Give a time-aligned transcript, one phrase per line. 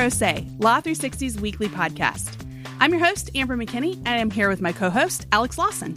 [0.00, 2.34] Pro Say, Law 360's weekly podcast.
[2.80, 5.94] I'm your host, Amber McKinney, and I'm here with my co host, Alex Lawson.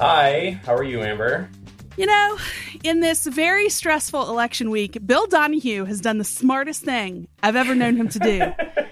[0.00, 1.48] Hi, how are you, Amber?
[1.96, 2.38] You know,
[2.82, 7.76] in this very stressful election week, Bill Donahue has done the smartest thing I've ever
[7.76, 8.42] known him to do.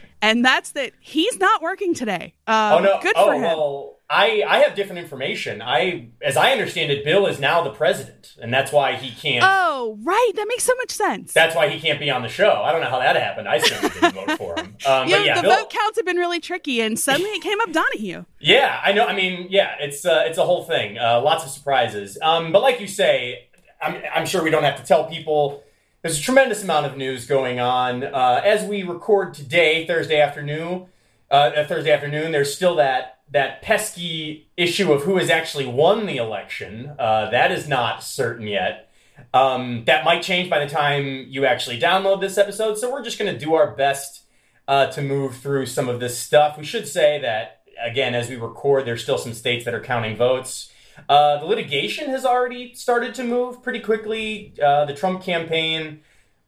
[0.22, 2.32] and that's that he's not working today.
[2.46, 3.00] Um, oh, no.
[3.02, 3.42] Good oh, for him.
[3.42, 5.62] Well, I, I have different information.
[5.62, 9.42] I, as I understand it, Bill is now the president, and that's why he can't.
[9.46, 10.32] Oh, right.
[10.36, 11.32] That makes so much sense.
[11.32, 12.60] That's why he can't be on the show.
[12.62, 13.48] I don't know how that happened.
[13.48, 14.76] I certainly didn't vote for him.
[14.86, 17.30] Um, you but know, yeah, the Bill, vote counts have been really tricky, and suddenly
[17.30, 18.24] it came up Donahue.
[18.40, 19.06] Yeah, I know.
[19.06, 20.98] I mean, yeah, it's uh, it's a whole thing.
[20.98, 22.18] Uh, lots of surprises.
[22.20, 23.48] Um, but like you say,
[23.80, 25.62] I'm, I'm sure we don't have to tell people.
[26.02, 30.88] There's a tremendous amount of news going on uh, as we record today, Thursday afternoon.
[31.32, 36.18] Uh, Thursday afternoon, there's still that that pesky issue of who has actually won the
[36.18, 36.92] election.
[36.98, 38.92] Uh, that is not certain yet.
[39.32, 42.76] Um, that might change by the time you actually download this episode.
[42.76, 44.24] So we're just going to do our best
[44.68, 46.58] uh, to move through some of this stuff.
[46.58, 50.16] We should say that again, as we record, there's still some states that are counting
[50.16, 50.70] votes.
[51.08, 54.54] Uh, the litigation has already started to move pretty quickly.
[54.62, 56.00] Uh, the Trump campaign,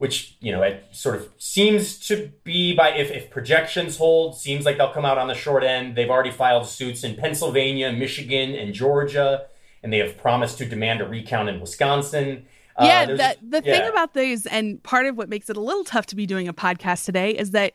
[0.04, 4.66] which you know it sort of seems to be by if, if projections hold, seems
[4.66, 5.96] like they'll come out on the short end.
[5.96, 9.46] They've already filed suits in Pennsylvania, Michigan, and Georgia,
[9.82, 12.44] and they have promised to demand a recount in Wisconsin.
[12.76, 13.72] Uh, Yeah, that, the yeah.
[13.72, 16.48] thing about these, and part of what makes it a little tough to be doing
[16.48, 17.72] a podcast today, is that,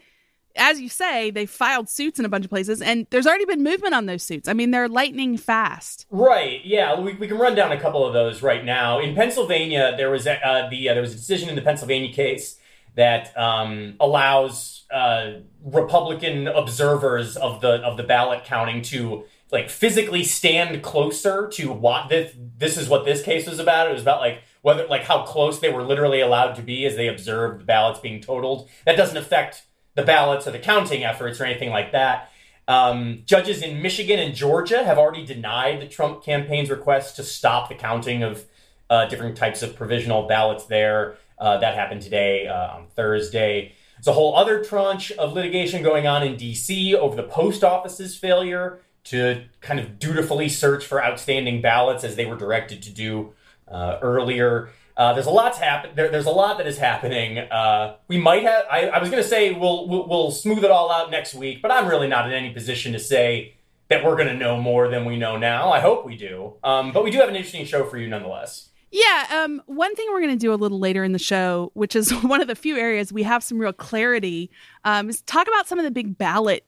[0.60, 3.64] as you say, they filed suits in a bunch of places, and there's already been
[3.64, 4.48] movement on those suits.
[4.48, 6.06] I mean, they're lightning fast.
[6.12, 6.64] Right.
[6.64, 9.00] Yeah, we, we can run down a couple of those right now.
[9.00, 12.14] In Pennsylvania, there was a, uh, the uh, there was a decision in the Pennsylvania
[12.14, 12.60] case
[12.96, 20.24] that um, allows uh, Republican observers of the of the ballot counting to like physically
[20.24, 23.88] stand closer to what this this is what this case was about.
[23.90, 26.96] It was about like whether like how close they were literally allowed to be as
[26.96, 28.70] they observed the ballots being totaled.
[28.86, 29.64] That doesn't affect
[30.00, 32.32] the ballots or the counting efforts or anything like that.
[32.68, 37.68] Um, judges in Michigan and Georgia have already denied the Trump campaign's request to stop
[37.68, 38.46] the counting of
[38.90, 41.18] uh, different types of provisional ballots there.
[41.38, 43.74] Uh, that happened today uh, on Thursday.
[43.96, 46.96] There's a whole other tranche of litigation going on in D.C.
[46.96, 52.26] over the post office's failure to kind of dutifully search for outstanding ballots as they
[52.26, 53.34] were directed to do
[53.68, 54.70] uh, earlier.
[55.00, 55.92] Uh, there's a lot's happen.
[55.96, 57.38] There, there's a lot that is happening.
[57.38, 58.66] Uh, we might have.
[58.70, 61.62] I, I was going to say we'll, we'll we'll smooth it all out next week,
[61.62, 63.56] but I'm really not in any position to say
[63.88, 65.72] that we're going to know more than we know now.
[65.72, 66.56] I hope we do.
[66.66, 68.70] Um, but we do have an interesting show for you nonetheless.
[68.92, 71.96] Yeah, um, one thing we're going to do a little later in the show, which
[71.96, 74.52] is one of the few areas we have some real clarity,
[74.84, 76.66] um, is talk about some of the big ballot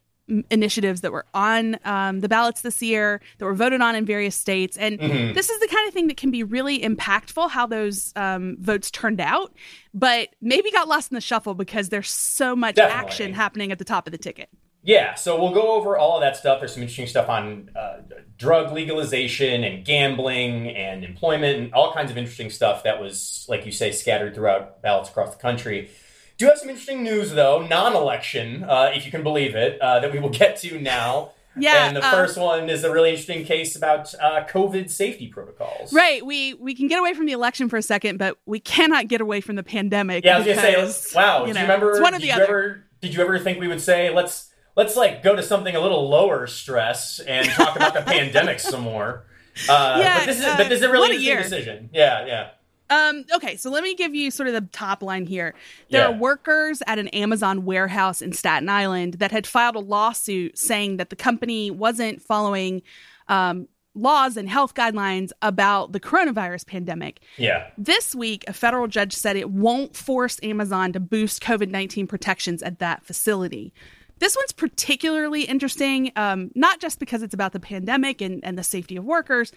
[0.49, 4.35] initiatives that were on um, the ballots this year that were voted on in various
[4.35, 8.13] states and this is the kind of thing that can be really impactful how those
[8.15, 9.53] um, votes turned out
[9.93, 13.05] but maybe got lost in the shuffle because there's so much Definitely.
[13.05, 14.49] action happening at the top of the ticket
[14.83, 16.59] Yeah, so we'll go over all of that stuff.
[16.59, 17.97] There's some interesting stuff on uh,
[18.37, 23.67] drug legalization and gambling and employment and all kinds of interesting stuff that was, like
[23.67, 25.91] you say, scattered throughout ballots across the country.
[26.41, 29.99] Do have some interesting news, though, non election, uh, if you can believe it, uh,
[29.99, 31.33] that we will get to now.
[31.55, 35.27] Yeah, And the um, first one is a really interesting case about uh, COVID safety
[35.27, 35.93] protocols.
[35.93, 39.07] right we we can get away from the election for a second but we cannot
[39.07, 41.41] get away from the pandemic Yeah, I was gonna say, wow.
[41.41, 41.91] you do know, you remember?
[41.91, 42.83] it's one did the you other ever?
[43.01, 46.09] Did you ever think we would say let's let's like go to something a little
[46.09, 49.25] lower stress and talk about the pandemic some more?
[49.69, 51.43] Uh, Yeah, but this is uh, but this is a really interesting year.
[51.43, 51.89] decision.
[51.93, 52.49] Yeah, yeah.
[52.91, 55.55] Um, okay, so let me give you sort of the top line here.
[55.89, 56.07] There Yeah.
[56.09, 60.97] are workers at an Amazon warehouse in Staten Island that had filed a lawsuit saying
[60.97, 62.81] that the company wasn't following
[63.27, 67.21] um, laws and health guidelines about the coronavirus pandemic.
[67.37, 67.67] Yeah.
[67.77, 72.61] This week, a federal judge said it won't force Amazon to boost COVID 19 protections
[72.61, 73.73] at that facility.
[74.19, 78.63] This one's particularly interesting, um, not just because it's about the pandemic and, and the
[78.63, 79.51] safety of workers,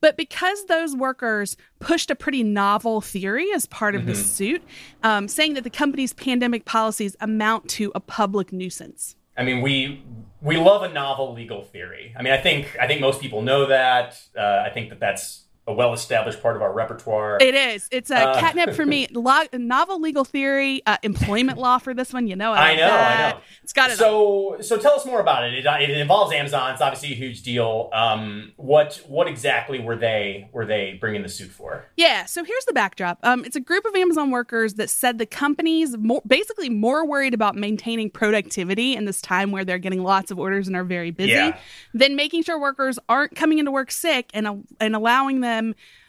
[0.00, 4.62] but because those workers pushed a pretty novel theory as part of the suit,
[5.02, 9.16] um, saying that the company's pandemic policies amount to a public nuisance.
[9.36, 10.02] I mean, we
[10.40, 12.14] we love a novel legal theory.
[12.16, 14.20] I mean, I think I think most people know that.
[14.36, 17.38] Uh, I think that that's a well established part of our repertoire.
[17.40, 17.88] It is.
[17.90, 19.06] It's a Uh, catnip for me.
[19.12, 22.26] Lo- novel legal theory, uh, employment law for this one.
[22.26, 23.38] You know, I know, I know.
[23.62, 24.00] It's got it.
[24.02, 24.56] all.
[24.58, 25.54] So, so tell us more about it.
[25.54, 26.72] It, it involves Amazon.
[26.72, 27.88] It's obviously a huge deal.
[27.94, 31.86] Um, what what exactly were they were they bringing the suit for?
[31.96, 33.18] Yeah, so here's the backdrop.
[33.22, 37.32] Um, it's a group of Amazon workers that said the company's more, basically more worried
[37.32, 41.10] about maintaining productivity in this time where they're getting lots of orders and are very
[41.10, 41.56] busy Yeah.
[41.94, 45.53] than making sure workers aren't coming into work sick and and allowing them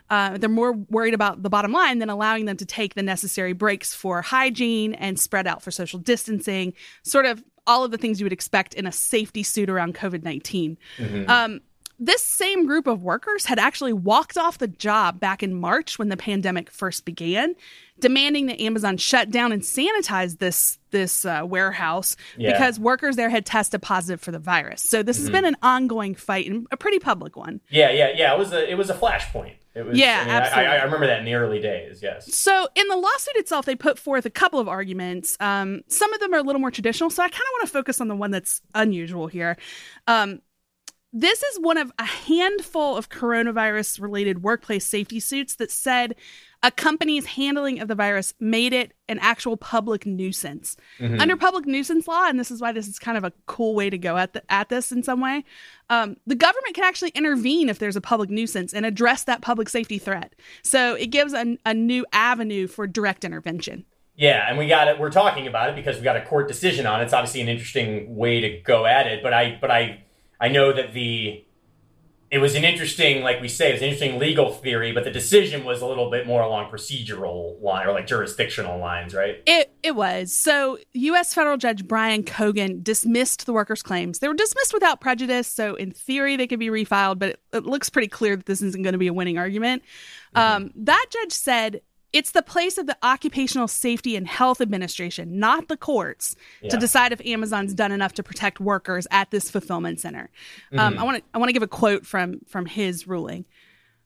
[0.09, 3.53] Uh, they're more worried about the bottom line than allowing them to take the necessary
[3.53, 8.19] breaks for hygiene and spread out for social distancing, sort of all of the things
[8.19, 10.77] you would expect in a safety suit around COVID 19.
[10.97, 11.29] Mm-hmm.
[11.29, 11.61] Um,
[11.99, 16.09] this same group of workers had actually walked off the job back in March when
[16.09, 17.55] the pandemic first began,
[17.99, 22.51] demanding that Amazon shut down and sanitize this this uh, warehouse yeah.
[22.51, 24.81] because workers there had tested positive for the virus.
[24.81, 25.25] So this mm-hmm.
[25.25, 27.61] has been an ongoing fight and a pretty public one.
[27.69, 28.33] Yeah, yeah, yeah.
[28.33, 29.55] It was a it was a flashpoint.
[29.75, 30.67] It was, yeah, I mean, absolutely.
[30.67, 32.01] I, I, remember that in the early days.
[32.01, 32.33] Yes.
[32.33, 35.35] So in the lawsuit itself, they put forth a couple of arguments.
[35.41, 37.73] Um, some of them are a little more traditional, so I kind of want to
[37.73, 39.57] focus on the one that's unusual here.
[40.07, 40.39] Um,
[41.17, 46.13] this is one of a handful of coronavirus related workplace safety suits that said
[46.61, 50.75] a company's handling of the virus made it an actual public nuisance.
[50.99, 51.21] Mm-hmm.
[51.21, 53.89] Under public nuisance law, and this is why this is kind of a cool way
[53.89, 55.45] to go at, the, at this in some way,
[55.89, 59.69] um, the government can actually intervene if there's a public nuisance and address that public
[59.69, 60.35] safety threat.
[60.63, 63.85] So it gives a, a new avenue for direct intervention.
[64.17, 64.99] Yeah, and we got it.
[64.99, 67.05] We're talking about it because we got a court decision on it.
[67.05, 70.04] It's obviously an interesting way to go at it, but I, but I
[70.39, 71.45] I know that the
[72.31, 75.11] it was an interesting, like we say, it was an interesting legal theory, but the
[75.11, 79.41] decision was a little bit more along procedural line or like jurisdictional lines, right?
[79.45, 80.33] It it was.
[80.33, 84.19] So US federal judge Brian Cogan dismissed the workers' claims.
[84.19, 87.65] They were dismissed without prejudice, so in theory they could be refiled, but it, it
[87.65, 89.83] looks pretty clear that this isn't going to be a winning argument.
[90.35, 90.63] Mm-hmm.
[90.63, 91.81] Um, that judge said
[92.15, 96.69] it's the place of the Occupational Safety and Health Administration, not the courts, yeah.
[96.69, 100.29] to decide if Amazon's done enough to protect workers at this fulfillment center.
[100.71, 100.79] Um, mm-hmm.
[100.79, 103.43] Um, I want to I want to give a quote from from his ruling.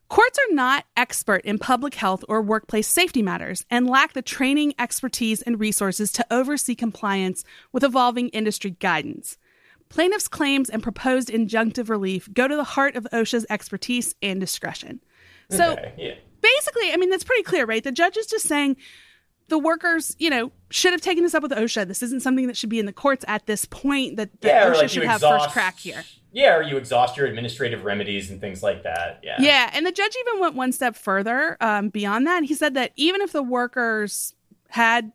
[0.08, 4.74] Courts are not expert in public health or workplace safety matters and lack the training,
[4.80, 9.38] expertise, and resources to oversee compliance with evolving industry guidance.
[9.88, 15.00] Plaintiffs' claims and proposed injunctive relief go to the heart of OSHA's expertise and discretion.
[15.52, 17.84] So, okay, yeah basically, I mean, that's pretty clear, right?
[17.84, 18.78] The judge is just saying
[19.48, 21.88] the workers, you know, should have taken this up with OSHA.
[21.88, 24.18] This isn't something that should be in the courts at this point.
[24.18, 26.04] That, that yeah, OSHA like should have first crack here.
[26.32, 29.20] Yeah, or you exhaust your administrative remedies and things like that.
[29.24, 29.38] Yeah.
[29.40, 32.44] Yeah, and the judge even went one step further um, beyond that.
[32.44, 34.36] He said that even if the workers
[34.70, 35.12] had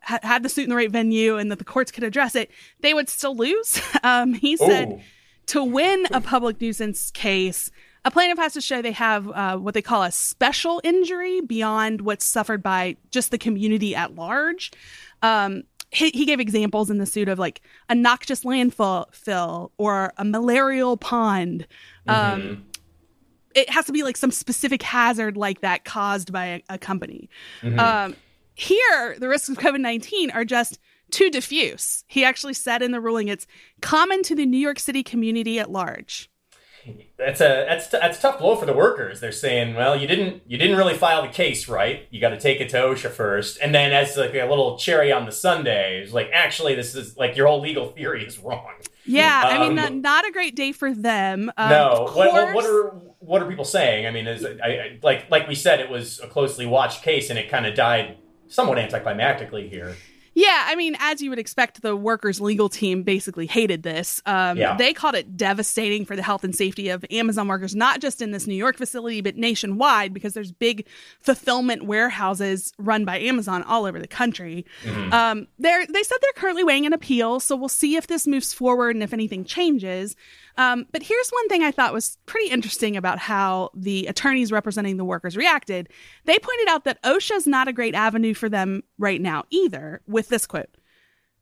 [0.00, 2.50] had the suit in the right venue and that the courts could address it,
[2.80, 3.80] they would still lose.
[4.02, 5.00] Um, he said Ooh.
[5.46, 7.72] to win a public nuisance case,
[8.06, 12.02] a plaintiff has to show they have uh, what they call a special injury beyond
[12.02, 14.70] what's suffered by just the community at large.
[15.22, 20.12] Um, he, he, gave examples in the suit of like a noxious landfill fill or
[20.18, 21.66] a malarial pond.
[22.06, 22.60] Um, mm-hmm.
[23.56, 27.28] It has to be like some specific hazard like that caused by a, a company.
[27.62, 27.80] Mm-hmm.
[27.80, 28.16] Um,
[28.54, 30.78] here, the risks of COVID 19 are just
[31.10, 32.04] too diffuse.
[32.06, 33.48] He actually said in the ruling it's
[33.80, 36.30] common to the New York City community at large
[37.18, 39.20] that's a that's that's a tough blow for the workers.
[39.20, 42.06] They're saying, well, you didn't you didn't really file the case right.
[42.10, 45.12] You got to take it to OSHA first, and then as like a little cherry
[45.12, 48.72] on the sundae, it's like actually this is like your whole legal theory is wrong.
[49.04, 51.50] Yeah, um, I mean, um, not, not, a great day for them.
[51.56, 52.88] Um, no, what, what, what, are
[53.20, 54.06] what are people saying?
[54.06, 57.30] I mean, is I, I, like like we said, it was a closely watched case,
[57.30, 58.18] and it kind of died
[58.48, 59.96] somewhat anticlimactically here.
[60.36, 64.20] Yeah, I mean, as you would expect, the workers' legal team basically hated this.
[64.26, 64.76] Um, yeah.
[64.76, 68.32] They called it devastating for the health and safety of Amazon workers, not just in
[68.32, 70.86] this New York facility, but nationwide, because there's big
[71.20, 74.66] fulfillment warehouses run by Amazon all over the country.
[74.84, 75.10] Mm-hmm.
[75.10, 78.94] Um, they said they're currently weighing an appeal, so we'll see if this moves forward
[78.94, 80.16] and if anything changes.
[80.58, 84.96] Um, but here's one thing I thought was pretty interesting about how the attorneys representing
[84.96, 85.88] the workers reacted.
[86.24, 90.00] They pointed out that OSHA is not a great avenue for them right now either,
[90.06, 90.76] with this quote.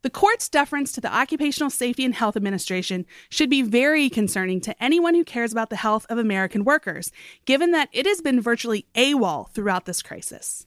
[0.03, 4.83] The court's deference to the Occupational Safety and Health Administration should be very concerning to
[4.83, 7.11] anyone who cares about the health of American workers,
[7.47, 10.67] given that it has been virtually AWOL throughout this crisis.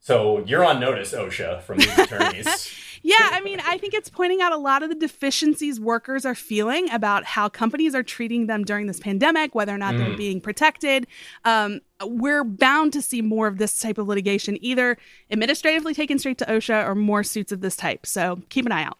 [0.00, 2.74] So you're on notice, OSHA, from these attorneys.
[3.02, 6.34] yeah, I mean, I think it's pointing out a lot of the deficiencies workers are
[6.34, 9.98] feeling about how companies are treating them during this pandemic, whether or not mm.
[9.98, 11.06] they're being protected.
[11.44, 14.96] Um, we're bound to see more of this type of litigation, either
[15.30, 18.06] administratively taken straight to OSHA or more suits of this type.
[18.06, 18.96] So keep an eye out.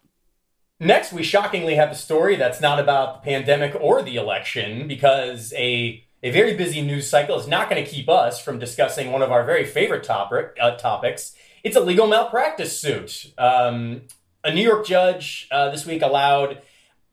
[0.82, 5.52] Next, we shockingly have a story that's not about the pandemic or the election because
[5.54, 9.22] a a very busy news cycle is not going to keep us from discussing one
[9.22, 11.34] of our very favorite topic, uh, topics.
[11.62, 13.32] It's a legal malpractice suit.
[13.38, 14.02] Um,
[14.44, 16.62] a New York judge uh, this week allowed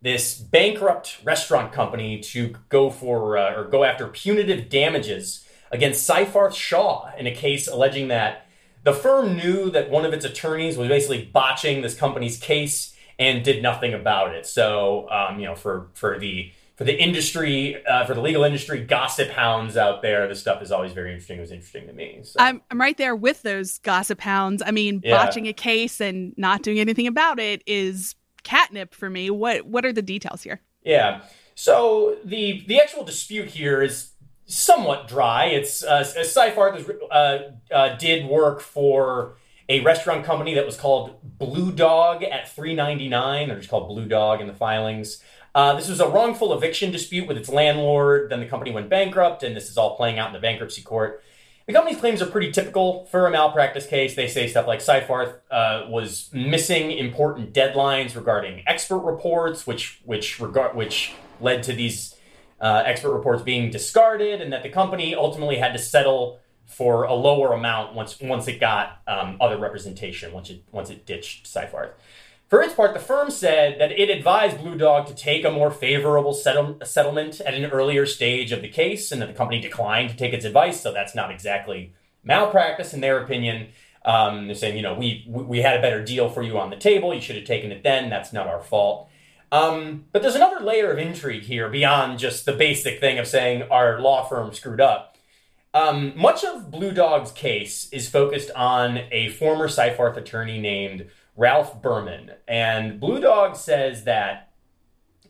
[0.01, 6.55] this bankrupt restaurant company to go for uh, or go after punitive damages against Seyfarth
[6.55, 8.47] Shaw in a case alleging that
[8.83, 13.43] the firm knew that one of its attorneys was basically botching this company's case and
[13.43, 14.45] did nothing about it.
[14.45, 18.79] So, um, you know, for for the for the industry, uh, for the legal industry,
[18.81, 21.39] gossip hounds out there, this stuff is always very interesting.
[21.39, 22.19] It was interesting to me.
[22.23, 22.35] So.
[22.39, 24.61] I'm, I'm right there with those gossip hounds.
[24.63, 25.17] I mean, yeah.
[25.17, 29.31] botching a case and not doing anything about it is catnip for me.
[29.31, 30.61] What what are the details here?
[30.83, 31.21] Yeah.
[31.55, 34.11] So the the actual dispute here is
[34.45, 35.45] somewhat dry.
[35.45, 37.39] It's uh, Seyfarth uh,
[37.73, 39.35] uh, did work for
[39.67, 43.47] a restaurant company that was called Blue Dog at 399.
[43.47, 45.21] They're just called Blue Dog in the filings.
[45.55, 48.29] Uh, this was a wrongful eviction dispute with its landlord.
[48.29, 51.23] Then the company went bankrupt, and this is all playing out in the bankruptcy court.
[51.67, 54.15] The company's claims are pretty typical for a malpractice case.
[54.15, 60.39] They say stuff like Seyfarth uh, was missing important deadlines regarding expert reports, which which
[60.39, 62.15] regard which led to these
[62.61, 67.13] uh, expert reports being discarded, and that the company ultimately had to settle for a
[67.13, 71.91] lower amount once once it got um, other representation once it once it ditched Seyfarth.
[72.47, 75.69] For its part, the firm said that it advised Blue Dog to take a more
[75.69, 80.09] favorable settle- settlement at an earlier stage of the case, and that the company declined
[80.11, 80.79] to take its advice.
[80.79, 83.67] So that's not exactly malpractice in their opinion.
[84.05, 86.77] Um, they're saying, you know, we we had a better deal for you on the
[86.77, 87.13] table.
[87.13, 88.09] You should have taken it then.
[88.09, 89.09] That's not our fault.
[89.51, 93.63] Um, but there's another layer of intrigue here beyond just the basic thing of saying
[93.63, 95.17] our law firm screwed up.
[95.73, 101.81] Um, much of Blue Dog's case is focused on a former Seyfarth attorney named Ralph
[101.81, 102.31] Berman.
[102.47, 104.51] And Blue Dog says that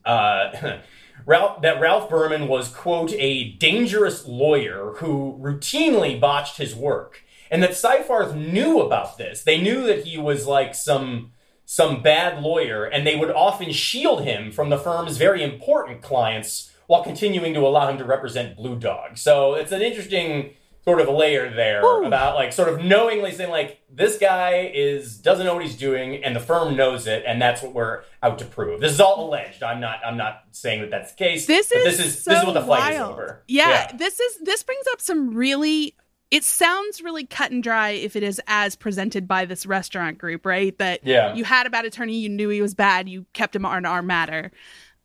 [0.06, 0.80] uh,
[1.26, 7.24] Ralph, that Ralph Berman was, quote, a dangerous lawyer who routinely botched his work.
[7.52, 9.44] And that Seyfarth knew about this.
[9.44, 11.32] They knew that he was like some
[11.70, 16.72] some bad lawyer, and they would often shield him from the firm's very important clients
[16.88, 19.18] while continuing to allow him to represent Blue Dog.
[19.18, 20.54] So it's an interesting
[20.88, 25.18] sort of a layer there about like sort of knowingly saying like this guy is
[25.18, 28.40] doesn't know what he's doing and the firm knows it and that's what we're out
[28.40, 28.80] to prove.
[28.80, 29.64] This is all alleged.
[29.64, 31.46] I'm not I'm not saying that that's the case.
[31.46, 33.12] This is this is so this is what the fight wild.
[33.12, 33.44] is over.
[33.50, 35.94] Yeah, yeah, this is this brings up some really
[36.32, 40.46] it sounds really cut and dry if it is as presented by this restaurant group,
[40.46, 40.78] right?
[40.78, 41.34] That yeah.
[41.34, 44.02] you had a bad attorney, you knew he was bad, you kept him on our
[44.02, 44.52] matter.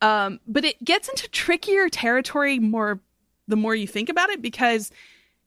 [0.00, 3.00] Um, but it gets into trickier territory more
[3.48, 4.90] the more you think about it because,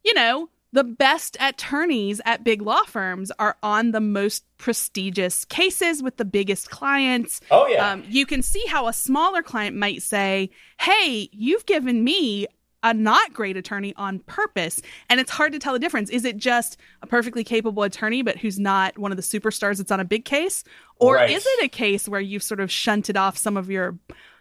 [0.05, 6.03] you know, the best attorneys at big law firms are on the most prestigious cases
[6.03, 7.39] with the biggest clients.
[7.49, 7.91] Oh, yeah.
[7.91, 12.47] Um, you can see how a smaller client might say, Hey, you've given me
[12.83, 14.79] a not great attorney on purpose.
[15.09, 16.11] And it's hard to tell the difference.
[16.11, 19.91] Is it just a perfectly capable attorney, but who's not one of the superstars that's
[19.91, 20.63] on a big case?
[20.97, 21.31] Or right.
[21.31, 23.97] is it a case where you've sort of shunted off some of your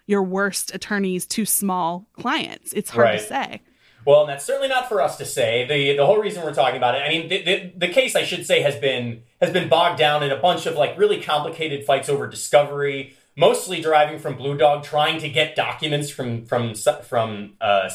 [0.06, 2.74] your worst attorneys to small clients?
[2.74, 3.20] It's hard right.
[3.20, 3.62] to say.
[4.06, 5.66] Well, and that's certainly not for us to say.
[5.66, 8.24] the The whole reason we're talking about it, I mean, the, the, the, case I
[8.24, 11.84] should say has been has been bogged down in a bunch of like really complicated
[11.84, 17.54] fights over discovery, mostly deriving from Blue Dog trying to get documents from from from
[17.60, 17.88] uh,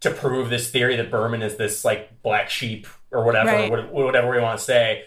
[0.00, 3.92] to prove this theory that Berman is this like black sheep or whatever, right.
[3.92, 5.04] whatever we want to say.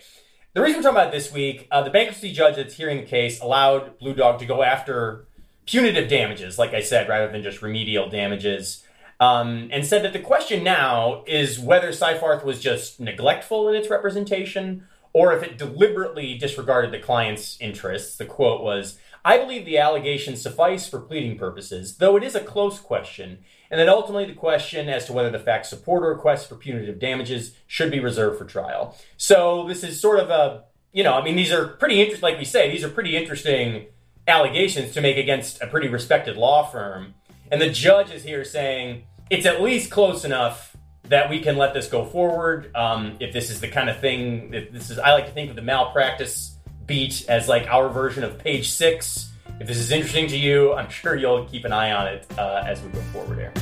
[0.53, 3.41] The reason we're talking about this week, uh, the bankruptcy judge that's hearing the case
[3.41, 5.25] allowed Blue Dog to go after
[5.65, 8.83] punitive damages, like I said, rather than just remedial damages
[9.23, 13.89] um, and said that the question now is whether Seyfarth was just neglectful in its
[13.89, 18.17] representation or if it deliberately disregarded the client's interests.
[18.17, 22.41] The quote was, I believe the allegations suffice for pleading purposes, though it is a
[22.41, 23.37] close question,
[23.71, 26.99] and that ultimately the question as to whether the facts support a request for punitive
[26.99, 28.97] damages should be reserved for trial.
[29.15, 32.39] So this is sort of a, you know, I mean, these are pretty interesting, like
[32.39, 33.85] we say, these are pretty interesting
[34.27, 37.13] allegations to make against a pretty respected law firm.
[37.49, 41.73] And the judge is here saying it's at least close enough that we can let
[41.73, 42.73] this go forward.
[42.75, 45.49] Um, if this is the kind of thing, if this is, I like to think
[45.49, 49.31] of the malpractice beat as like our version of page six.
[49.59, 52.63] If this is interesting to you, I'm sure you'll keep an eye on it uh,
[52.65, 53.53] as we go forward here.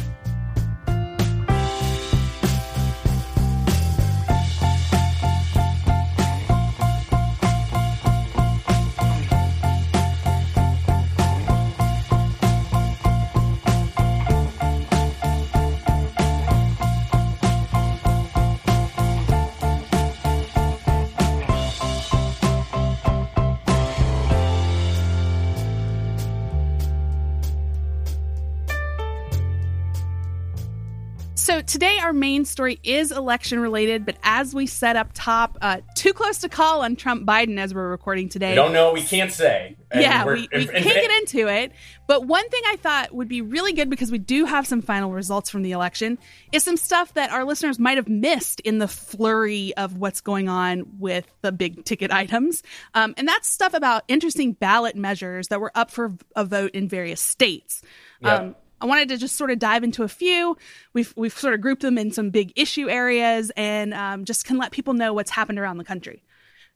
[31.62, 36.14] Today our main story is election related, but as we said up top, uh, too
[36.14, 38.50] close to call on Trump Biden as we're recording today.
[38.50, 38.94] We don't know.
[38.94, 39.76] We can't say.
[39.92, 41.74] And yeah, we, we can't get into it.
[42.08, 45.12] But one thing I thought would be really good because we do have some final
[45.12, 46.18] results from the election
[46.52, 50.50] is some stuff that our listeners might have missed in the flurry of what's going
[50.50, 52.64] on with the big ticket items.
[52.94, 56.88] Um, and that's stuff about interesting ballot measures that were up for a vote in
[56.88, 57.82] various states.
[58.22, 58.36] Yeah.
[58.36, 60.58] Um, I wanted to just sort of dive into a few.
[60.94, 64.58] We've we've sort of grouped them in some big issue areas and um, just can
[64.58, 66.24] let people know what's happened around the country.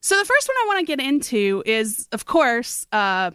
[0.02, 3.32] So the first one I want to get into is, of course, uh,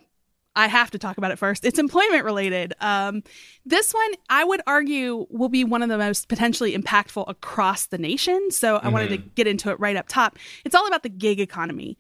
[0.54, 1.64] I have to talk about it first.
[1.64, 2.74] It's employment related.
[2.80, 3.22] Um,
[3.64, 7.98] this one, I would argue, will be one of the most potentially impactful across the
[7.98, 8.50] nation.
[8.50, 8.92] So I mm-hmm.
[8.92, 9.28] wanted to mm-hmm.
[9.34, 10.38] get into it right up top.
[10.64, 11.98] It's all about the gig economy.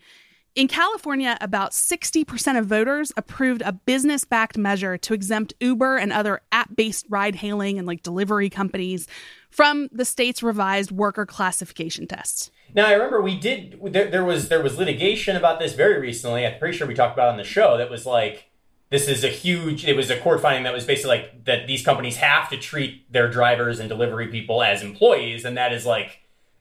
[0.56, 6.12] In California, about 60% of voters approved a business backed measure to exempt Uber and
[6.12, 9.06] other app based ride hailing and like delivery companies
[9.48, 12.50] from the state's revised worker classification tests.
[12.74, 16.44] Now, I remember we did, there, there was there was litigation about this very recently.
[16.44, 18.50] I'm pretty sure we talked about on the show that was like,
[18.90, 21.84] this is a huge it was a court finding that was basically like that these
[21.84, 26.18] companies have to treat their drivers and delivery people as employees and that is like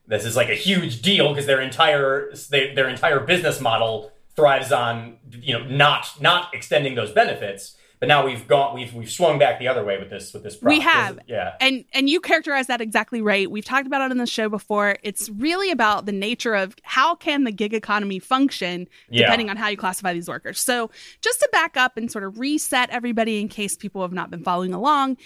[0.10, 4.72] this is like a huge deal because their entire they, their entire business model thrives
[4.72, 7.76] on you know not not extending those benefits.
[8.00, 10.56] But now we've gone we've we've swung back the other way with this with this
[10.56, 10.70] prop.
[10.70, 11.20] we have.
[11.28, 11.56] Yeah.
[11.60, 13.52] And and you characterize that exactly right.
[13.52, 14.98] We've talked about it on the show before.
[15.04, 19.52] It's really about the nature of how can the gig economy function depending yeah.
[19.52, 20.60] on how you classify these workers.
[20.62, 20.90] So
[21.22, 24.44] just to back up and sort of reset everybody in case people have not been
[24.44, 25.18] following along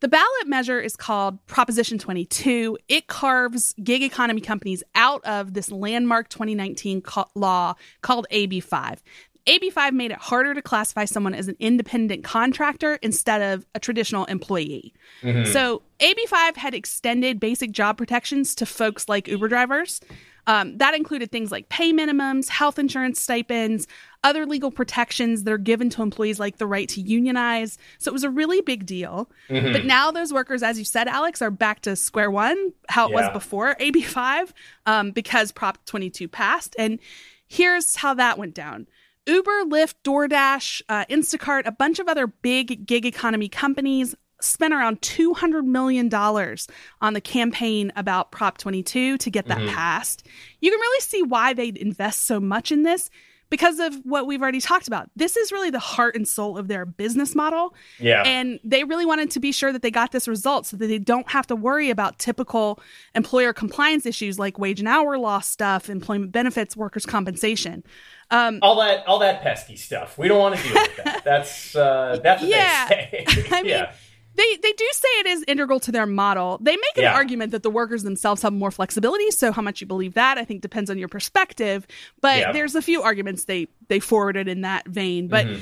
[0.00, 2.76] the ballot measure is called Proposition 22.
[2.88, 8.98] It carves gig economy companies out of this landmark 2019 co- law called AB5.
[9.46, 14.24] AB5 made it harder to classify someone as an independent contractor instead of a traditional
[14.24, 14.92] employee.
[15.22, 15.50] Mm-hmm.
[15.52, 20.00] So, AB5 had extended basic job protections to folks like Uber drivers.
[20.46, 23.86] Um, that included things like pay minimums, health insurance stipends,
[24.22, 27.78] other legal protections that are given to employees, like the right to unionize.
[27.98, 29.30] So it was a really big deal.
[29.48, 29.72] Mm-hmm.
[29.72, 33.10] But now those workers, as you said, Alex, are back to square one, how it
[33.10, 33.22] yeah.
[33.22, 34.52] was before AB5,
[34.86, 36.76] um, because Prop 22 passed.
[36.78, 36.98] And
[37.46, 38.86] here's how that went down.
[39.26, 45.00] Uber, Lyft, DoorDash, uh, Instacart, a bunch of other big gig economy companies spent around
[45.00, 49.74] $200 million on the campaign about Prop 22 to get that mm-hmm.
[49.74, 50.26] passed.
[50.60, 53.10] You can really see why they'd invest so much in this
[53.48, 55.08] because of what we've already talked about.
[55.14, 57.74] This is really the heart and soul of their business model.
[57.98, 58.22] Yeah.
[58.26, 60.98] And they really wanted to be sure that they got this result so that they
[60.98, 62.80] don't have to worry about typical
[63.14, 67.84] employer compliance issues like wage and hour law stuff, employment benefits, workers' compensation.
[68.32, 70.18] Um, all that all that pesky stuff.
[70.18, 71.22] We don't want to deal with that.
[71.24, 72.88] That's uh, that's what yeah.
[72.88, 73.48] they say.
[73.52, 73.92] I mean, yeah
[74.36, 76.58] they they do say it is integral to their model.
[76.60, 77.14] They make an yeah.
[77.14, 79.30] argument that the workers themselves have more flexibility.
[79.30, 81.86] So how much you believe that, I think, depends on your perspective.
[82.20, 82.52] But yeah.
[82.52, 85.28] there's a few arguments they they forwarded in that vein.
[85.28, 85.60] But mm-hmm.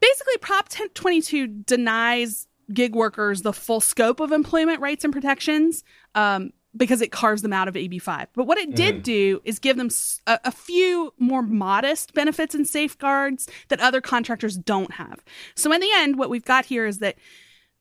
[0.00, 5.84] basically, Prop 22 denies gig workers the full scope of employment rights and protections.
[6.14, 8.26] Um, because it carves them out of AB5.
[8.34, 9.02] But what it did mm.
[9.04, 9.90] do is give them
[10.26, 15.22] a, a, few more modest benefits and safeguards that other contractors don't have.
[15.54, 17.14] So, in the end, what we've got here is that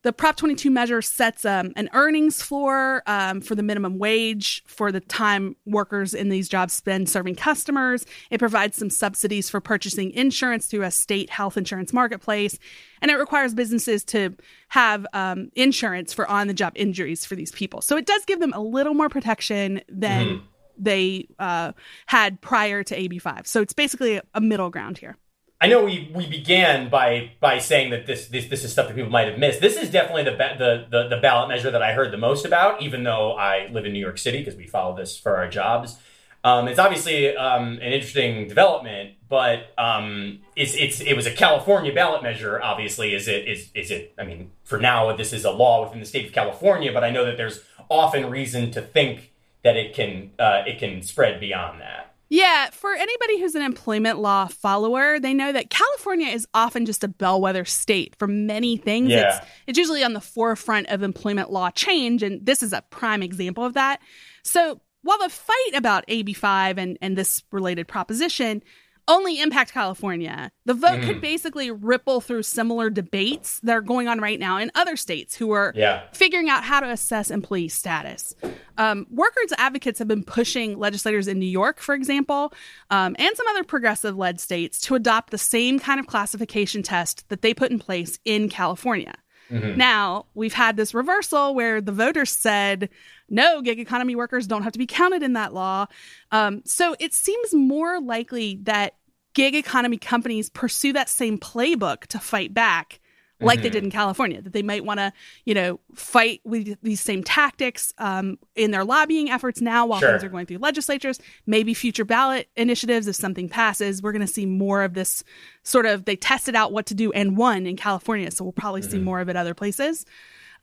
[0.04, 4.92] the Prop 22 measure sets um, an earnings floor um, for the minimum wage for
[4.92, 8.06] the time workers in these jobs spend serving customers.
[8.30, 12.60] It provides some subsidies for purchasing insurance through a state health insurance marketplace.
[13.02, 14.36] And it requires businesses to
[14.68, 17.82] have um, insurance for on the job injuries for these people.
[17.82, 20.46] So it does give them a little more protection than mm-hmm.
[20.78, 21.72] they uh,
[22.08, 23.48] had prior to AB5.
[23.48, 25.18] So it's basically a middle ground here.
[25.64, 28.98] I know we, we began by by saying that this, this this is stuff that
[28.98, 29.62] people might have missed.
[29.62, 32.82] This is definitely the the the, the ballot measure that I heard the most about,
[32.82, 35.98] even though I live in New York City because we follow this for our jobs.
[36.44, 41.94] Um, it's obviously um, an interesting development, but um, it's it's it was a California
[41.94, 42.62] ballot measure.
[42.62, 44.14] Obviously, is it is is it?
[44.20, 47.10] I mean, for now, this is a law within the state of California, but I
[47.10, 49.32] know that there's often reason to think
[49.64, 52.13] that it can uh, it can spread beyond that.
[52.34, 57.04] Yeah, for anybody who's an employment law follower, they know that California is often just
[57.04, 59.12] a bellwether state for many things.
[59.12, 59.38] Yeah.
[59.38, 63.22] It's, it's usually on the forefront of employment law change, and this is a prime
[63.22, 64.02] example of that.
[64.42, 68.64] So while the fight about AB5 and, and this related proposition
[69.08, 70.52] only impact California.
[70.66, 71.06] The vote mm.
[71.06, 75.36] could basically ripple through similar debates that are going on right now in other states
[75.36, 76.04] who are yeah.
[76.14, 78.34] figuring out how to assess employee status.
[78.78, 82.54] Um, workers advocates have been pushing legislators in New York, for example,
[82.90, 87.28] um, and some other progressive led states to adopt the same kind of classification test
[87.30, 89.14] that they put in place in California.
[89.52, 89.78] Mm-hmm.
[89.78, 92.90] Now, we've had this reversal where the voters said,
[93.30, 95.88] no, gig economy workers don't have to be counted in that law.
[96.32, 98.96] Um, so it seems more likely that
[99.34, 103.00] gig economy companies pursue that same playbook to fight back
[103.44, 103.64] like mm-hmm.
[103.64, 105.12] they did in California, that they might want to,
[105.46, 110.12] you know, fight with these same tactics um, in their lobbying efforts now while sure.
[110.12, 111.20] things are going through legislatures.
[111.46, 115.24] Maybe future ballot initiatives, if something passes, we're going to see more of this
[115.64, 116.06] sort of.
[116.06, 118.92] They tested out what to do and won in California, so we'll probably mm-hmm.
[118.92, 120.06] see more of it other places.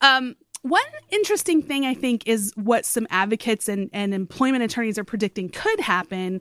[0.01, 5.05] Um, one interesting thing I think is what some advocates and, and employment attorneys are
[5.05, 6.41] predicting could happen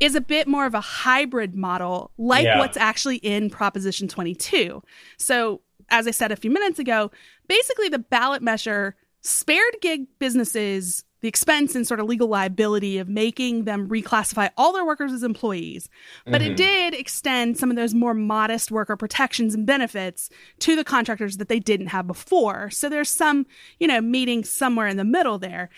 [0.00, 2.58] is a bit more of a hybrid model, like yeah.
[2.58, 4.82] what's actually in Proposition 22.
[5.16, 7.10] So, as I said a few minutes ago,
[7.46, 13.08] basically the ballot measure spared gig businesses the expense and sort of legal liability of
[13.08, 15.88] making them reclassify all their workers as employees.
[16.26, 16.50] But mm-hmm.
[16.50, 21.38] it did extend some of those more modest worker protections and benefits to the contractors
[21.38, 22.70] that they didn't have before.
[22.70, 23.46] So there's some,
[23.78, 25.70] you know, meeting somewhere in the middle there.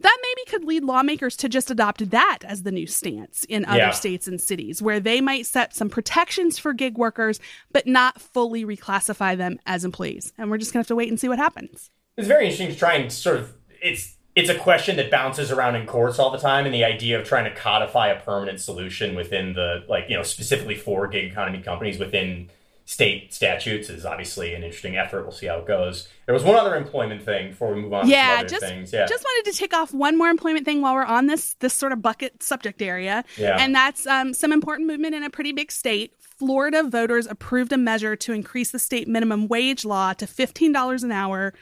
[0.00, 3.78] That maybe could lead lawmakers to just adopt that as the new stance in other
[3.78, 3.90] yeah.
[3.90, 7.38] states and cities, where they might set some protections for gig workers,
[7.70, 10.32] but not fully reclassify them as employees.
[10.38, 11.90] And we're just going to have to wait and see what happens.
[12.16, 15.76] It's very interesting to try and sort of, it's it's a question that bounces around
[15.76, 19.14] in courts all the time and the idea of trying to codify a permanent solution
[19.14, 22.48] within the like you know specifically for gig economy companies within
[22.84, 25.22] state statutes is obviously an interesting effort.
[25.22, 26.08] We'll see how it goes.
[26.26, 28.92] There was one other employment thing before we move on yeah just things.
[28.92, 29.06] yeah.
[29.06, 31.92] just wanted to tick off one more employment thing while we're on this this sort
[31.92, 33.24] of bucket subject area.
[33.36, 33.56] Yeah.
[33.58, 36.14] and that's um, some important movement in a pretty big state.
[36.18, 41.12] Florida voters approved a measure to increase the state minimum wage law to $15 an
[41.12, 41.54] hour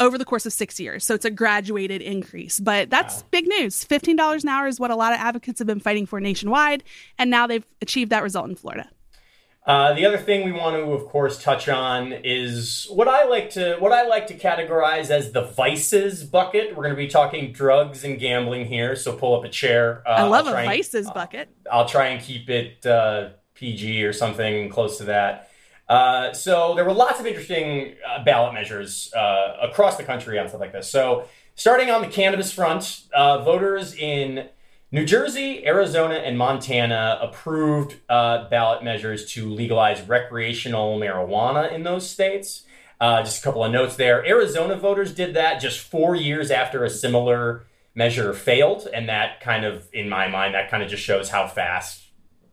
[0.00, 1.04] over the course of six years.
[1.04, 2.58] So it's a graduated increase.
[2.58, 3.28] But that's wow.
[3.30, 3.84] big news.
[3.84, 6.82] $15 an hour is what a lot of advocates have been fighting for nationwide.
[7.18, 8.90] And now they've achieved that result in Florida.
[9.66, 13.50] Uh, the other thing we want to, of course, touch on is what I like
[13.50, 16.76] to what I like to categorize as the vices bucket.
[16.76, 20.02] We're going to be talking drugs and gambling here, so pull up a chair.
[20.06, 21.48] Uh, I love a vices and, bucket.
[21.72, 25.48] I'll try and keep it uh, PG or something close to that.
[25.88, 30.48] Uh, so there were lots of interesting uh, ballot measures uh, across the country on
[30.48, 30.90] stuff like this.
[30.90, 34.48] So starting on the cannabis front, uh, voters in
[34.90, 42.08] New Jersey, Arizona, and Montana approved uh, ballot measures to legalize recreational marijuana in those
[42.08, 42.64] states.
[43.00, 44.24] just a couple of notes there.
[44.26, 49.64] Arizona voters did that just four years after a similar measure failed, and that kind
[49.64, 52.04] of, in my mind, that kind of just shows how fast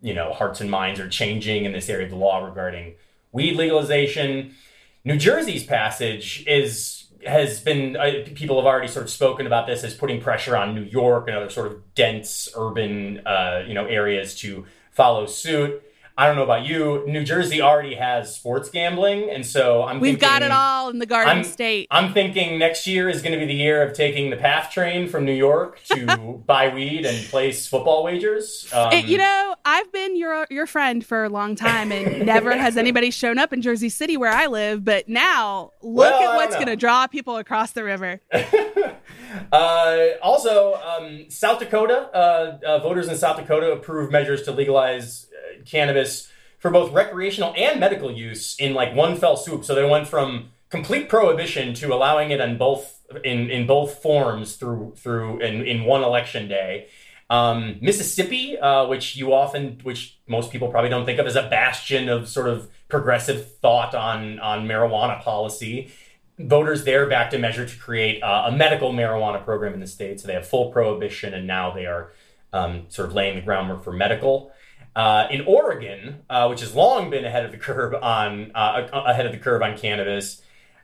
[0.02, 2.96] you know hearts and minds are changing in this area of the law regarding
[3.32, 4.56] weed legalization.
[5.04, 9.84] New Jersey's passage is has been uh, people have already sort of spoken about this
[9.84, 13.86] as putting pressure on New York and other sort of dense urban uh, you know
[13.86, 15.82] areas to follow suit.
[16.18, 17.04] I don't know about you.
[17.08, 20.00] New Jersey already has sports gambling, and so I'm.
[20.00, 21.88] We've thinking, got it all in the Garden I'm, State.
[21.90, 25.08] I'm thinking next year is going to be the year of taking the PATH train
[25.08, 28.68] from New York to buy weed and place football wagers.
[28.74, 32.56] Um, it, you know, I've been your your friend for a long time, and never
[32.58, 34.84] has anybody shown up in Jersey City where I live.
[34.84, 38.22] But now, look well, at what's going to draw people across the river.
[39.52, 45.28] uh, also, um, South Dakota uh, uh, voters in South Dakota approved measures to legalize
[45.66, 49.66] cannabis for both recreational and medical use in like one fell swoop.
[49.66, 54.56] So they went from complete prohibition to allowing it in both in, in both forms
[54.56, 56.88] through through in, in one election day.
[57.30, 61.44] Um, Mississippi, uh, which you often, which most people probably don't think of as a
[61.44, 65.92] bastion of sort of progressive thought on on marijuana policy,
[66.38, 70.20] voters there backed a measure to create uh, a medical marijuana program in the state.
[70.20, 72.12] So they have full prohibition, and now they are
[72.54, 74.51] um, sort of laying the groundwork for medical.
[74.94, 79.26] Uh, in Oregon, uh, which has long been ahead of the curve on uh, ahead
[79.26, 80.42] of the curve on cannabis,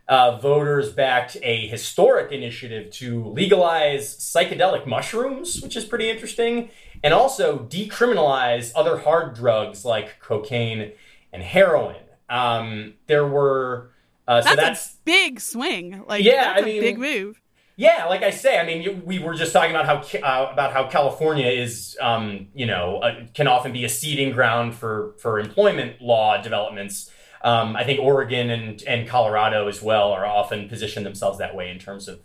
[0.07, 6.69] uh, voters backed a historic initiative to legalize psychedelic mushrooms, which is pretty interesting,
[7.03, 10.93] and also decriminalize other hard drugs like cocaine
[11.33, 11.97] and heroin.
[12.29, 13.91] Um, there were
[14.27, 16.03] uh, so that's, that's, a big swing.
[16.07, 17.41] Like yeah, I mean, big move.
[17.79, 20.87] Yeah, like I say, I mean, we were just talking about how uh, about how
[20.87, 26.01] California is, um, you know, uh, can often be a seeding ground for for employment
[26.01, 27.11] law developments.
[27.43, 31.69] Um, I think Oregon and and Colorado as well are often positioned themselves that way
[31.69, 32.19] in terms of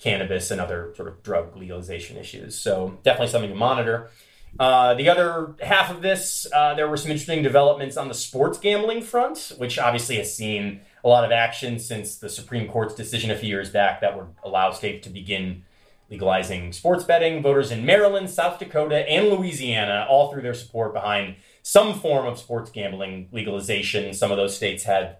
[0.00, 2.58] cannabis and other sort of drug legalization issues.
[2.58, 4.10] So definitely something to monitor.
[4.58, 8.58] Uh, the other half of this, uh, there were some interesting developments on the sports
[8.58, 13.30] gambling front, which obviously has seen a lot of action since the Supreme Court's decision
[13.30, 15.62] a few years back that would allow states to begin
[16.10, 17.42] legalizing sports betting.
[17.42, 22.38] Voters in Maryland, South Dakota, and Louisiana all threw their support behind some form of
[22.38, 24.14] sports gambling legalization.
[24.14, 25.16] Some of those states had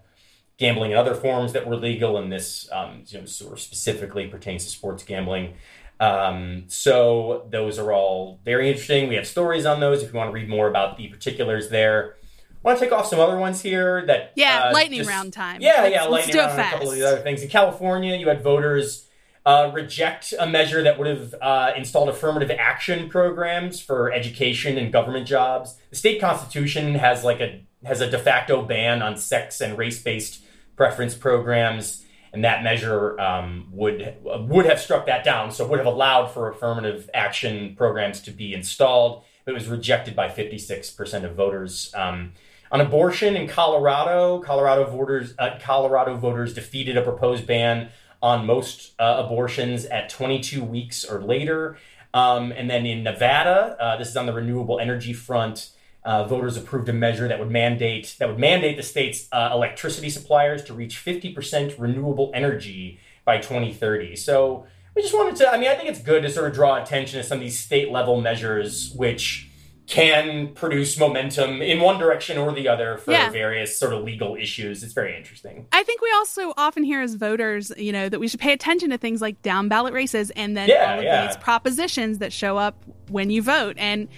[0.57, 4.27] gambling in other forms that were legal, and this um, you know, sort of specifically
[4.27, 5.53] pertains to sports gambling.
[5.99, 9.07] Um, so those are all very interesting.
[9.09, 12.15] We have stories on those if you want to read more about the particulars there.
[12.63, 15.61] Want to take off some other ones here that yeah, uh, lightning just- round time.
[15.61, 16.51] Yeah, Let's- yeah, let's lightning round.
[16.51, 16.95] and A couple of fast.
[16.95, 19.07] these other things in California, you had voters
[19.45, 24.91] uh, reject a measure that would have uh, installed affirmative action programs for education and
[24.91, 25.77] government jobs.
[25.89, 30.03] The state constitution has like a has a de facto ban on sex and race
[30.03, 30.43] based
[30.75, 32.03] preference programs,
[32.37, 35.51] and that measure um, would would have struck that down.
[35.51, 39.23] So would have allowed for affirmative action programs to be installed.
[39.43, 41.91] But it was rejected by fifty six percent of voters.
[41.95, 42.33] Um,
[42.71, 47.89] on abortion in Colorado, Colorado voters uh, Colorado voters defeated a proposed ban
[48.21, 51.77] on most uh, abortions at 22 weeks or later.
[52.13, 55.71] Um, and then in Nevada, uh, this is on the renewable energy front.
[56.07, 60.09] Uh, voters approved a measure that would mandate that would mandate the state's uh, electricity
[60.09, 64.15] suppliers to reach 50% renewable energy by 2030.
[64.15, 64.65] So
[64.95, 65.51] we just wanted to.
[65.51, 67.59] I mean, I think it's good to sort of draw attention to some of these
[67.59, 69.49] state level measures, which
[69.87, 73.29] can produce momentum in one direction or the other for Yeah.
[73.29, 74.83] various sort of legal issues.
[74.83, 75.65] It's very interesting.
[75.71, 78.89] I think we also often hear as voters, you know, that we should pay attention
[78.89, 81.27] to things like down ballot races and then Yeah, all of yeah.
[81.27, 82.75] these propositions that show up
[83.09, 83.75] when you vote.
[83.77, 84.09] And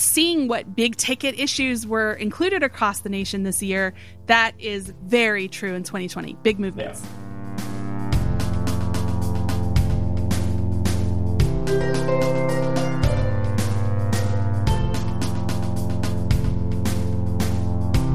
[0.00, 3.92] seeing what big ticket issues were included across the nation this year,
[4.26, 6.36] that is very true in 2020.
[6.42, 7.02] Big movements.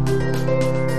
[0.08, 0.95] We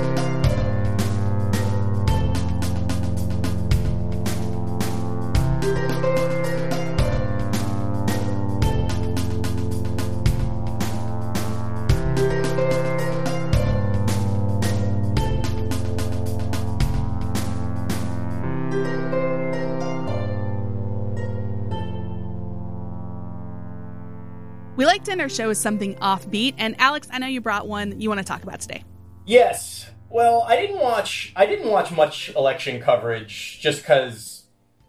[25.05, 26.55] like our show with something offbeat.
[26.59, 28.85] And Alex, I know you brought one you want to talk about today.
[29.27, 29.91] Yes.
[30.09, 31.33] Well, I didn't watch.
[31.37, 34.45] I didn't watch much election coverage just because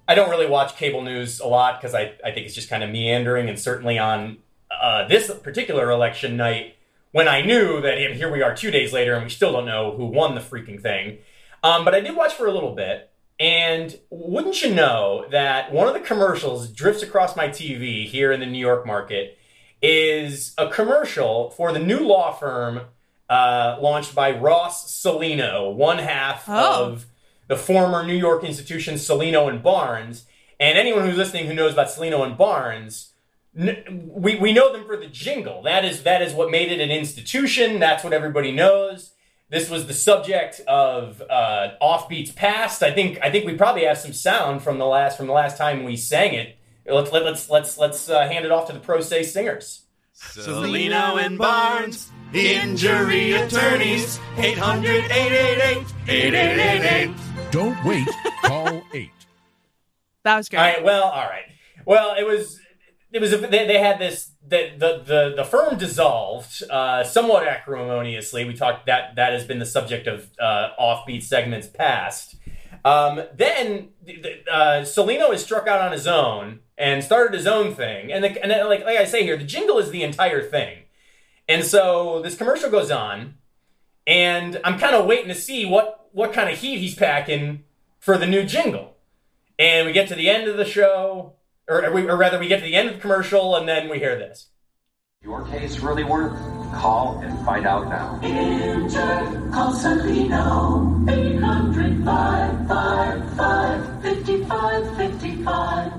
[0.07, 2.83] I don't really watch cable news a lot because I, I think it's just kind
[2.83, 3.49] of meandering.
[3.49, 4.37] And certainly on
[4.71, 6.75] uh, this particular election night,
[7.11, 9.95] when I knew that here we are two days later and we still don't know
[9.95, 11.17] who won the freaking thing.
[11.63, 13.09] Um, but I did watch for a little bit.
[13.39, 18.39] And wouldn't you know that one of the commercials drifts across my TV here in
[18.39, 19.36] the New York market
[19.81, 22.81] is a commercial for the new law firm
[23.29, 26.85] uh, launched by Ross Cellino, one half Oh.
[26.91, 27.05] of
[27.47, 30.25] the former New York institution Cellino and Barnes.
[30.59, 33.13] And anyone who's listening who knows about Cellino and Barnes,
[33.57, 35.61] n- we, we know them for the jingle.
[35.61, 37.79] That is that is what made it an institution.
[37.79, 39.11] That's what everybody knows.
[39.49, 42.81] This was the subject of uh, offbeats past.
[42.83, 45.57] I think I think we probably have some sound from the last from the last
[45.57, 46.56] time we sang it.
[46.87, 49.83] Let's let, let's let's let's uh, hand it off to the Pro Say singers.
[50.15, 57.51] Cellino and Barnes, injury attorneys, 800 888 8888.
[57.51, 58.07] Don't wait.
[58.41, 59.11] Call 8.
[60.23, 60.59] That was great.
[60.59, 60.83] All right.
[60.83, 61.45] Well, all right.
[61.85, 62.59] Well, it was.
[63.11, 63.31] It was.
[63.31, 64.31] A, they, they had this.
[64.45, 68.43] The, the the the firm dissolved uh, somewhat acrimoniously.
[68.45, 72.35] We talked that that has been the subject of uh, offbeat segments past.
[72.87, 77.47] Um, then the- the, uh, Cellino is struck out on his own and started his
[77.47, 78.11] own thing.
[78.13, 80.83] And the, and then, like like I say here, the jingle is the entire thing.
[81.49, 83.35] And so this commercial goes on,
[84.05, 87.63] and I'm kind of waiting to see what what kind of heat he's packing
[87.99, 88.95] for the new jingle.
[89.59, 91.33] And we get to the end of the show,
[91.67, 93.89] or, or, we, or rather, we get to the end of the commercial, and then
[93.89, 94.47] we hear this.
[95.23, 96.37] Your case really worth?
[96.73, 98.19] Call and find out now.
[98.23, 99.73] Injured, call
[102.07, 105.93] Cellino, 800 555 5555.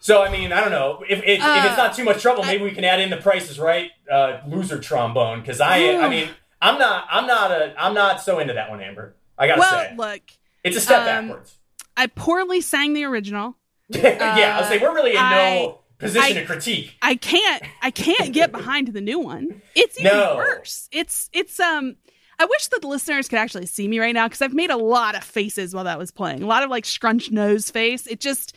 [0.00, 2.44] So, I mean, I don't know if, if, if Uh, it's not too much trouble,
[2.44, 6.28] maybe we can add in the prices right uh, loser trombone because I, I mean,
[6.60, 9.14] I'm not, I'm not a, I'm not so into that one, Amber.
[9.38, 10.20] I gotta well, say, look,
[10.62, 11.56] it's a step um, backwards.
[11.96, 13.56] I poorly sang the original.
[13.88, 16.96] yeah, I'll say we're really in I- no position I- to critique.
[17.00, 19.62] I can't I can't get behind the new one.
[19.74, 20.36] It's even No.
[20.36, 20.88] worse.
[20.92, 21.96] It's it's um
[22.38, 24.76] I wish that the listeners could actually see me right now because I've made a
[24.76, 26.42] lot of faces while that was playing.
[26.42, 28.06] A lot of like scrunched nose face.
[28.06, 28.54] It just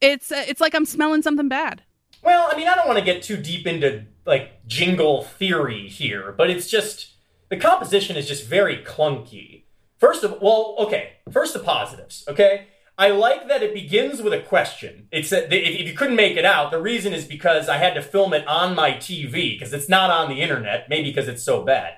[0.00, 1.82] it's uh, it's like I'm smelling something bad.
[2.22, 6.32] Well, I mean, I don't want to get too deep into like jingle theory here,
[6.36, 7.14] but it's just
[7.48, 9.64] the composition is just very clunky.
[9.98, 12.68] First of well, okay, first the positives, okay?
[13.00, 15.06] I like that it begins with a question.
[15.12, 18.02] It's that if you couldn't make it out, the reason is because I had to
[18.02, 21.62] film it on my TV because it's not on the internet, maybe because it's so
[21.62, 21.94] bad.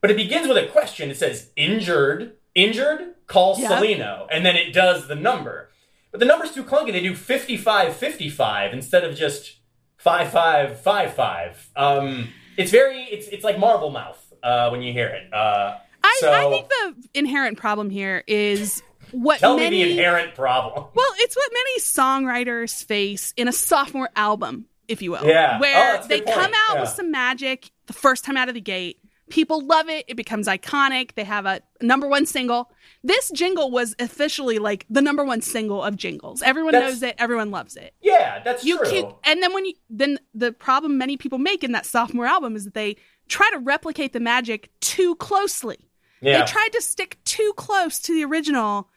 [0.00, 1.10] But it begins with a question.
[1.10, 3.68] It says injured, injured, call Yeah.
[3.70, 5.70] Cellino, and then it does the number.
[6.10, 6.92] But the number's too clunky.
[6.92, 9.58] They do 55 55 instead of just
[9.98, 11.70] 5555.
[11.76, 15.32] Um, it's very, it's, it's like marble mouth uh, when you hear it.
[15.32, 18.82] Uh, I, so I think the inherent problem here is
[19.12, 20.86] what tell many me the inherent problem.
[20.94, 25.24] well, it's what many songwriters face in a sophomore album, if you will.
[25.26, 25.54] Yeah.
[25.56, 26.80] Oh, Where a they come out Yeah.
[26.80, 28.98] with some magic the first time out of the gate.
[29.30, 30.04] People love it.
[30.08, 31.14] It becomes iconic.
[31.14, 32.70] They have a number one single.
[33.04, 36.42] This jingle was officially like the number one single of jingles.
[36.42, 37.14] Everyone That's- knows it.
[37.18, 37.94] Everyone loves it.
[38.00, 38.88] Yeah, that's You true.
[38.90, 42.56] can, and then when you then the problem many people make in that sophomore album
[42.56, 42.96] is that they
[43.28, 45.78] try to replicate the magic too closely.
[46.20, 46.40] yeah.
[46.40, 48.88] They tried to stick too close to the original.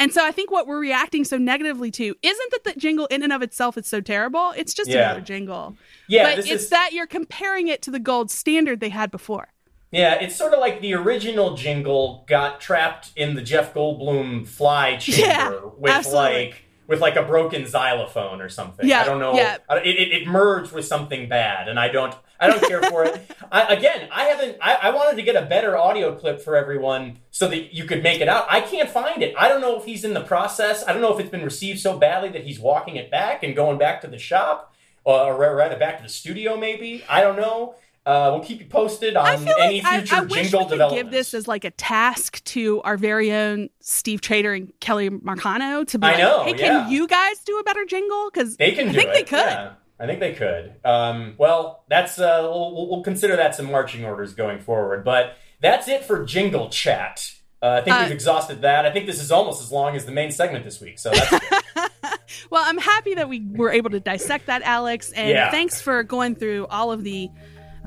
[0.00, 3.24] And so I think what we're reacting so negatively to isn't that the jingle in
[3.24, 4.52] and of itself is so terrible.
[4.56, 5.06] It's just Yeah.
[5.06, 5.76] another jingle.
[6.06, 9.48] yeah, but it's is that you're comparing it to the gold standard they had before.
[9.90, 14.96] Yeah, it's sort of like the original jingle got trapped in the Jeff Goldblum fly
[15.00, 16.44] chamber Yeah, with absolutely.
[16.44, 18.86] like with like a broken xylophone or something.
[18.88, 19.34] Yeah, I don't know.
[19.34, 19.58] yeah.
[19.68, 23.04] I- It, it, it merged with something bad, and I don't I don't care for
[23.04, 23.20] it.
[23.52, 24.58] I, again, I haven't.
[24.60, 28.02] I, I wanted to get a better audio clip for everyone so that you could
[28.02, 28.46] make it out.
[28.48, 29.34] I can't find it.
[29.38, 30.84] I don't know if he's in the process.
[30.86, 33.56] I don't know if it's been received so badly that he's walking it back and
[33.56, 34.72] going back to the shop,
[35.04, 36.56] or rather back to the studio.
[36.56, 37.74] Maybe I don't know.
[38.08, 40.78] Uh, we'll keep you posted I on any like I, future I wish jingle we
[40.78, 45.10] could give this as like a task to our very own Steve Trader and Kelly
[45.10, 46.56] Marcano to be I like, know, hey, yeah.
[46.56, 48.30] can you guys do a better jingle?
[48.32, 49.12] Because They can I do think it.
[49.14, 49.38] they could.
[49.38, 50.74] Yeah, I think they could.
[50.84, 55.04] Um, well, that's uh, we'll, we'll- consider that some marching orders going forward.
[55.04, 57.30] But that's it for jingle chat.
[57.60, 58.86] Uh, I think Uh, we've exhausted that.
[58.86, 60.98] I think this is almost as long as the main segment this week.
[60.98, 61.42] So that's good.
[62.50, 65.10] Well, I'm happy that we were able to dissect that, Alex.
[65.12, 65.50] And Yeah.
[65.50, 67.30] thanks for going through all of the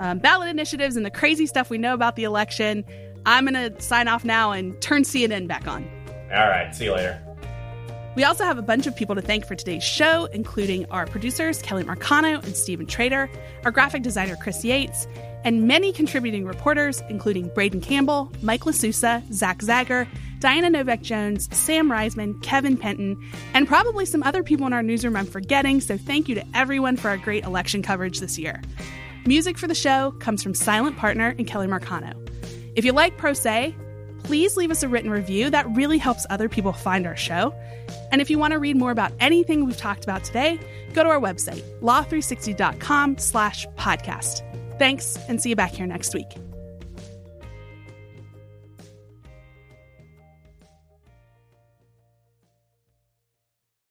[0.02, 2.84] um, ballot initiatives and the crazy stuff we know about the election.
[3.26, 5.88] I'm going to sign off now and turn CNN back on.
[6.34, 6.74] all right.
[6.76, 7.22] See you later.
[8.16, 11.62] We also have a bunch of people to thank for today's show, including our producers,
[11.62, 13.30] Kelly Marcano and Stephen Trader,
[13.64, 15.08] our graphic designer, Chris Yates,
[15.46, 20.08] and many contributing reporters, including Braden Campbell, Mike Lasusa, Zach Zagger,
[20.40, 23.18] Diana Novak Jones, Sam Reisman, Kevin Penton,
[23.54, 25.80] and probably some other people in our newsroom I'm forgetting.
[25.80, 28.62] So thank you to everyone for our great election coverage this year.
[29.26, 32.14] Music for the show comes from Silent Partner and Kelly Marcano.
[32.76, 33.76] If you like Pro Say,
[34.24, 35.50] please leave us a written review.
[35.50, 37.54] That really helps other people find our show.
[38.12, 40.60] And if you want to read more about anything we've talked about today,
[40.94, 44.42] go to our website, law360.com slash podcast.
[44.80, 46.28] Thanks, and see you back here next week.